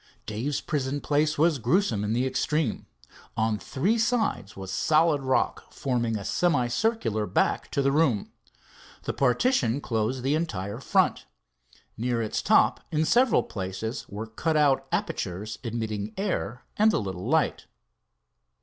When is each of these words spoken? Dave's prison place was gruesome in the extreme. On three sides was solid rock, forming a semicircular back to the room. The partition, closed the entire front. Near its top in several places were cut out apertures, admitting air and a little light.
Dave's 0.25 0.61
prison 0.61 0.99
place 0.99 1.37
was 1.37 1.59
gruesome 1.59 2.03
in 2.03 2.11
the 2.11 2.25
extreme. 2.25 2.87
On 3.37 3.59
three 3.59 3.99
sides 3.99 4.57
was 4.57 4.71
solid 4.71 5.21
rock, 5.21 5.71
forming 5.71 6.17
a 6.17 6.25
semicircular 6.25 7.27
back 7.27 7.69
to 7.69 7.83
the 7.83 7.91
room. 7.91 8.31
The 9.03 9.13
partition, 9.13 9.79
closed 9.79 10.23
the 10.23 10.33
entire 10.33 10.79
front. 10.79 11.27
Near 11.97 12.19
its 12.19 12.41
top 12.41 12.79
in 12.91 13.05
several 13.05 13.43
places 13.43 14.07
were 14.09 14.25
cut 14.25 14.57
out 14.57 14.87
apertures, 14.91 15.59
admitting 15.63 16.15
air 16.17 16.63
and 16.77 16.91
a 16.93 16.97
little 16.97 17.29
light. 17.29 17.67